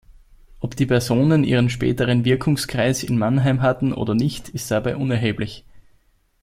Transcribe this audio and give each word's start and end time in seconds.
Ob 0.61 0.75
die 0.75 0.87
Personen 0.87 1.43
ihren 1.43 1.69
späteren 1.69 2.25
Wirkungskreis 2.25 3.03
in 3.03 3.19
Mannheim 3.19 3.61
hatten 3.61 3.93
oder 3.93 4.15
nicht, 4.15 4.49
ist 4.49 4.71
dabei 4.71 4.95
unerheblich. 4.95 5.63